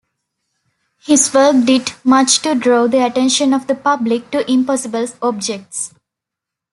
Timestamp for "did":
1.65-1.93